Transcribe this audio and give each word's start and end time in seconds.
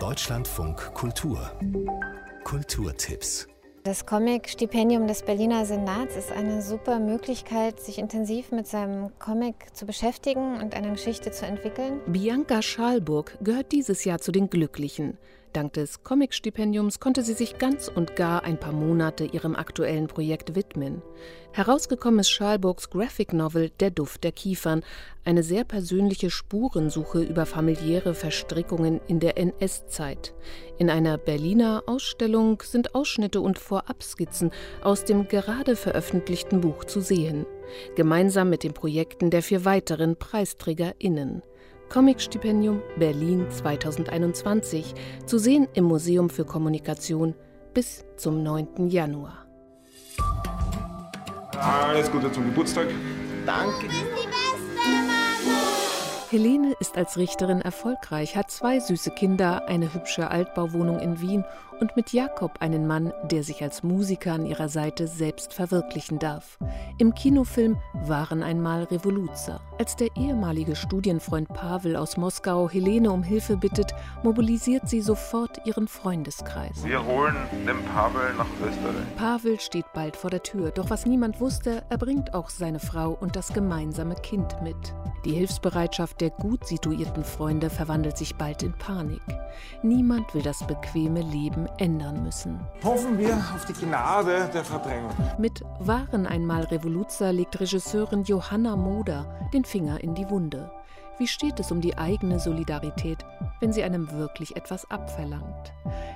Deutschlandfunk 0.00 0.94
Kultur 0.94 1.52
Kulturtipps 2.42 3.46
das 3.82 4.04
Comic-Stipendium 4.04 5.06
des 5.06 5.22
Berliner 5.22 5.64
Senats 5.64 6.14
ist 6.14 6.30
eine 6.30 6.60
super 6.60 6.98
Möglichkeit, 6.98 7.80
sich 7.80 7.98
intensiv 7.98 8.52
mit 8.52 8.66
seinem 8.66 9.18
Comic 9.18 9.74
zu 9.74 9.86
beschäftigen 9.86 10.60
und 10.60 10.74
eine 10.74 10.92
Geschichte 10.92 11.30
zu 11.30 11.46
entwickeln. 11.46 12.02
Bianca 12.06 12.60
Schalburg 12.60 13.38
gehört 13.40 13.72
dieses 13.72 14.04
Jahr 14.04 14.18
zu 14.18 14.32
den 14.32 14.50
Glücklichen. 14.50 15.16
Dank 15.52 15.72
des 15.72 16.02
Comic-Stipendiums 16.02 17.00
konnte 17.00 17.22
sie 17.22 17.32
sich 17.32 17.58
ganz 17.58 17.88
und 17.88 18.16
gar 18.16 18.44
ein 18.44 18.58
paar 18.58 18.72
Monate 18.72 19.24
ihrem 19.24 19.56
aktuellen 19.56 20.06
Projekt 20.06 20.54
widmen. 20.54 21.02
Herausgekommen 21.52 22.20
ist 22.20 22.30
Schalburgs 22.30 22.90
Graphic 22.90 23.32
Novel 23.32 23.70
Der 23.80 23.90
Duft 23.90 24.24
der 24.24 24.32
Kiefern, 24.32 24.82
eine 25.24 25.42
sehr 25.42 25.64
persönliche 25.64 26.30
Spurensuche 26.30 27.20
über 27.20 27.46
familiäre 27.46 28.14
Verstrickungen 28.14 29.00
in 29.08 29.20
der 29.20 29.36
NS-Zeit. 29.36 30.34
In 30.78 30.90
einer 30.90 31.18
Berliner 31.18 31.82
Ausstellung 31.86 32.62
sind 32.64 32.94
Ausschnitte 32.94 33.40
und 33.40 33.58
Vorabskizzen 33.58 34.50
aus 34.82 35.04
dem 35.04 35.28
gerade 35.28 35.76
veröffentlichten 35.76 36.60
Buch 36.60 36.84
zu 36.84 37.00
sehen, 37.00 37.46
gemeinsam 37.96 38.50
mit 38.50 38.62
den 38.62 38.74
Projekten 38.74 39.30
der 39.30 39.42
vier 39.42 39.64
weiteren 39.64 40.16
PreisträgerInnen. 40.16 41.42
Comicstipendium 41.90 42.82
Berlin 42.96 43.50
2021, 43.50 44.94
zu 45.26 45.38
sehen 45.38 45.66
im 45.74 45.84
Museum 45.84 46.30
für 46.30 46.44
Kommunikation 46.44 47.34
bis 47.74 48.04
zum 48.16 48.44
9. 48.44 48.88
Januar. 48.88 49.44
Alles 51.58 52.10
Gute 52.12 52.30
zum 52.30 52.44
Geburtstag. 52.44 52.86
Danke. 53.44 53.88
Helene 56.30 56.74
ist 56.78 56.96
als 56.96 57.16
Richterin 57.16 57.60
erfolgreich, 57.60 58.36
hat 58.36 58.52
zwei 58.52 58.78
süße 58.78 59.10
Kinder, 59.10 59.66
eine 59.66 59.92
hübsche 59.92 60.30
Altbauwohnung 60.30 61.00
in 61.00 61.20
Wien 61.20 61.44
und 61.80 61.96
mit 61.96 62.12
Jakob 62.12 62.52
einen 62.60 62.86
Mann, 62.86 63.12
der 63.24 63.42
sich 63.42 63.62
als 63.62 63.82
Musiker 63.82 64.32
an 64.32 64.46
ihrer 64.46 64.68
Seite 64.68 65.08
selbst 65.08 65.54
verwirklichen 65.54 66.18
darf. 66.18 66.58
Im 66.98 67.14
Kinofilm 67.14 67.78
Waren 68.06 68.42
einmal 68.42 68.84
Revoluzer. 68.84 69.60
Als 69.78 69.96
der 69.96 70.08
ehemalige 70.16 70.76
Studienfreund 70.76 71.48
Pavel 71.48 71.96
aus 71.96 72.16
Moskau 72.16 72.68
Helene 72.68 73.10
um 73.10 73.22
Hilfe 73.22 73.56
bittet, 73.56 73.94
mobilisiert 74.22 74.88
sie 74.88 75.00
sofort 75.00 75.66
ihren 75.66 75.88
Freundeskreis. 75.88 76.84
Wir 76.84 77.04
holen 77.04 77.36
den 77.66 77.82
Pavel 77.86 78.34
nach 78.36 78.46
Österreich. 78.66 79.16
Pavel 79.16 79.58
steht 79.60 79.92
bald 79.94 80.16
vor 80.16 80.30
der 80.30 80.42
Tür, 80.42 80.70
doch 80.70 80.90
was 80.90 81.06
niemand 81.06 81.40
wusste, 81.40 81.82
er 81.88 81.98
bringt 81.98 82.34
auch 82.34 82.50
seine 82.50 82.80
Frau 82.80 83.16
und 83.18 83.36
das 83.36 83.52
gemeinsame 83.52 84.14
Kind 84.16 84.60
mit. 84.62 84.94
Die 85.24 85.32
Hilfsbereitschaft 85.32 86.20
der 86.20 86.30
gut 86.30 86.66
situierten 86.66 87.24
Freunde 87.24 87.68
verwandelt 87.68 88.16
sich 88.16 88.36
bald 88.36 88.62
in 88.62 88.72
Panik. 88.72 89.20
Niemand 89.82 90.34
will 90.34 90.42
das 90.42 90.66
bequeme 90.66 91.20
Leben 91.20 91.68
ändern 91.78 92.22
müssen. 92.22 92.60
Hoffen 92.84 93.18
wir 93.18 93.34
auf 93.54 93.64
die 93.66 93.72
Gnade 93.72 94.50
der 94.52 94.64
Verdrängung. 94.64 95.12
Mit 95.38 95.62
Waren 95.78 96.26
einmal 96.26 96.64
Revoluzer 96.64 97.32
legt 97.32 97.58
Regisseurin 97.60 98.24
Johanna 98.24 98.76
Moder 98.76 99.26
den 99.52 99.64
Finger 99.64 100.02
in 100.02 100.14
die 100.14 100.28
Wunde. 100.28 100.70
Wie 101.18 101.28
steht 101.28 101.60
es 101.60 101.70
um 101.70 101.82
die 101.82 101.98
eigene 101.98 102.40
Solidarität, 102.40 103.18
wenn 103.60 103.72
sie 103.72 103.82
einem 103.82 104.10
wirklich 104.10 104.56
etwas 104.56 104.90
abverlangt? 104.90 105.72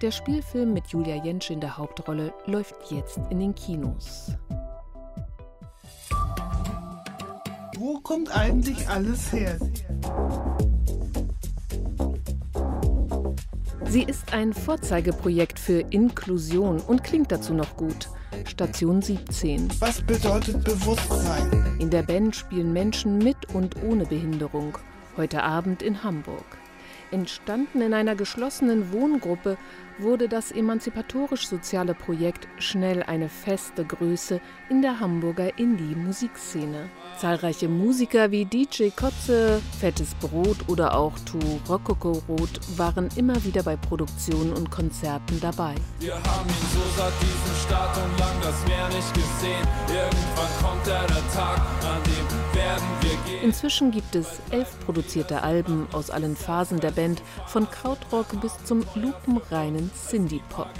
Der 0.00 0.10
Spielfilm 0.10 0.72
mit 0.72 0.86
Julia 0.88 1.22
Jentsch 1.22 1.50
in 1.50 1.60
der 1.60 1.76
Hauptrolle 1.76 2.32
läuft 2.46 2.76
jetzt 2.90 3.20
in 3.28 3.40
den 3.40 3.54
Kinos. 3.54 4.32
Wo 7.76 8.00
kommt 8.00 8.34
eigentlich 8.34 8.88
alles 8.88 9.32
her? 9.32 9.58
Sie 13.88 14.02
ist 14.02 14.32
ein 14.32 14.52
Vorzeigeprojekt 14.52 15.58
für 15.58 15.80
Inklusion 15.90 16.80
und 16.80 17.04
klingt 17.04 17.30
dazu 17.30 17.54
noch 17.54 17.76
gut. 17.76 18.08
Station 18.44 19.00
17. 19.00 19.68
Was 19.78 20.02
bedeutet 20.02 20.64
Bewusstsein? 20.64 21.76
In 21.78 21.90
der 21.90 22.02
Band 22.02 22.34
spielen 22.34 22.72
Menschen 22.72 23.18
mit 23.18 23.36
und 23.54 23.82
ohne 23.82 24.04
Behinderung. 24.04 24.76
Heute 25.16 25.42
Abend 25.42 25.82
in 25.82 26.02
Hamburg. 26.02 26.44
Entstanden 27.10 27.80
in 27.80 27.94
einer 27.94 28.14
geschlossenen 28.14 28.92
Wohngruppe 28.92 29.56
wurde 29.98 30.28
das 30.28 30.52
emanzipatorisch-soziale 30.52 31.94
Projekt 31.94 32.48
schnell 32.58 33.02
eine 33.02 33.28
feste 33.28 33.84
Größe 33.84 34.40
in 34.68 34.82
der 34.82 35.00
Hamburger 35.00 35.58
Indie-Musikszene. 35.58 36.90
Zahlreiche 37.18 37.68
Musiker 37.68 38.30
wie 38.30 38.44
DJ 38.44 38.90
Kotze, 38.90 39.62
Fettes 39.80 40.14
Brot 40.16 40.68
oder 40.68 40.94
auch 40.96 41.18
Tu 41.20 41.38
Rokoko 41.68 42.22
Rot 42.28 42.60
waren 42.76 43.08
immer 43.16 43.42
wieder 43.44 43.62
bei 43.62 43.76
Produktionen 43.76 44.52
und 44.52 44.70
Konzerten 44.70 45.40
dabei. 45.40 45.74
Wir 46.00 46.14
haben 46.14 46.48
ihn 46.48 46.66
so 46.74 47.00
satt, 47.00 47.12
diesen 47.20 47.66
Start 47.66 47.96
und 47.96 48.18
lang 48.18 48.36
das 48.42 48.66
Meer 48.66 48.88
nicht 48.88 49.14
gesehen. 49.14 49.66
Irgendwann 49.88 50.62
kommt 50.62 50.86
der, 50.86 51.06
der 51.06 51.32
Tag, 51.32 51.58
an 51.84 52.05
Inzwischen 53.42 53.90
gibt 53.90 54.14
es 54.14 54.40
elf 54.50 54.68
produzierte 54.84 55.42
Alben 55.42 55.86
aus 55.92 56.10
allen 56.10 56.36
Phasen 56.36 56.80
der 56.80 56.90
Band, 56.90 57.22
von 57.46 57.70
Krautrock 57.70 58.40
bis 58.40 58.52
zum 58.64 58.84
lupenreinen 58.94 59.90
Cindy-Pop. 60.08 60.70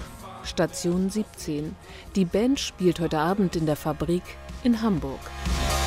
Station 0.43 1.11
17. 1.11 1.77
Die 2.15 2.25
Band 2.25 2.61
spielt 2.61 3.01
heute 3.01 3.19
Abend 3.19 3.57
in 3.57 3.67
der 3.67 3.77
Fabrik 3.77 4.23
in 4.63 4.81
Hamburg. 4.81 5.21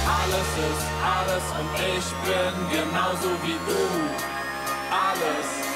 Alles 0.05 0.49
ist 0.71 0.87
alles 1.03 1.43
und 1.59 1.73
ich 1.97 2.07
bin 2.25 2.79
genauso 2.79 3.29
wie 3.43 3.57
du. 3.67 3.79
Alles 4.91 5.68